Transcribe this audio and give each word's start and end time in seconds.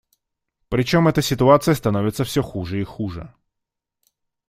Причем 0.69 1.07
эта 1.07 1.21
ситуация 1.21 1.75
становится 1.75 2.23
все 2.23 2.41
хуже 2.41 2.81
и 2.81 2.83
хуже. 2.83 3.31